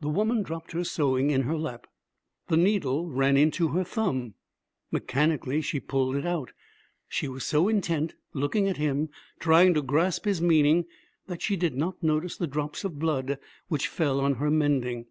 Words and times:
The 0.00 0.08
woman 0.08 0.42
dropped 0.42 0.72
her 0.72 0.84
sewing 0.84 1.28
in 1.30 1.42
her 1.42 1.54
lap. 1.58 1.86
The 2.48 2.56
needle 2.56 3.10
ran 3.10 3.36
into 3.36 3.68
her 3.72 3.84
thumb. 3.84 4.32
Mechanically, 4.90 5.60
she 5.60 5.78
pulled 5.80 6.16
it 6.16 6.24
out. 6.24 6.52
She 7.10 7.28
was 7.28 7.44
so 7.44 7.68
intent, 7.68 8.14
looking 8.32 8.68
at 8.68 8.78
him, 8.78 9.10
trying 9.38 9.74
to 9.74 9.82
grasp 9.82 10.24
his 10.24 10.40
meaning, 10.40 10.86
that 11.26 11.42
she 11.42 11.56
did 11.56 11.76
not 11.76 12.02
notice 12.02 12.38
the 12.38 12.46
drops 12.46 12.84
of 12.84 12.98
blood 12.98 13.38
which 13.68 13.86
fell 13.88 14.18
on 14.18 14.36
her 14.36 14.50
mending. 14.50 15.08